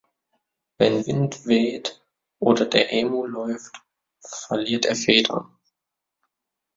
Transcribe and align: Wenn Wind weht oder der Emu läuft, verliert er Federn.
Wenn 0.79 1.05
Wind 1.05 1.45
weht 1.45 2.01
oder 2.39 2.65
der 2.65 2.91
Emu 2.91 3.27
läuft, 3.27 3.77
verliert 4.19 4.87
er 4.87 4.95
Federn. 4.95 5.55